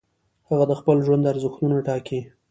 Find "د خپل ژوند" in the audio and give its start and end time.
0.69-1.29